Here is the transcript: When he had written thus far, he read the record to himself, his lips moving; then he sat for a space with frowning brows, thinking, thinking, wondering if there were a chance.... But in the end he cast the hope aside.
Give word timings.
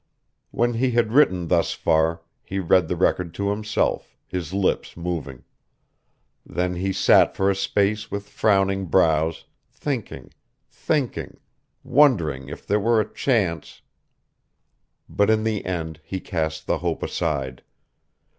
When 0.49 0.73
he 0.73 0.89
had 0.93 1.11
written 1.13 1.47
thus 1.47 1.73
far, 1.73 2.21
he 2.43 2.57
read 2.57 2.87
the 2.87 2.95
record 2.95 3.35
to 3.35 3.51
himself, 3.51 4.17
his 4.27 4.51
lips 4.51 4.97
moving; 4.97 5.43
then 6.43 6.73
he 6.73 6.91
sat 6.91 7.35
for 7.35 7.51
a 7.51 7.55
space 7.55 8.09
with 8.09 8.27
frowning 8.27 8.87
brows, 8.87 9.45
thinking, 9.71 10.33
thinking, 10.71 11.37
wondering 11.83 12.49
if 12.49 12.65
there 12.65 12.79
were 12.79 12.99
a 12.99 13.13
chance.... 13.13 13.83
But 15.07 15.29
in 15.29 15.43
the 15.43 15.63
end 15.65 15.99
he 16.03 16.19
cast 16.19 16.65
the 16.65 16.79
hope 16.79 17.03
aside. 17.03 17.61